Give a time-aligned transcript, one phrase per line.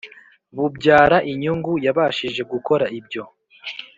[0.55, 3.23] bubyara inyungu Yabashije gukora ibyo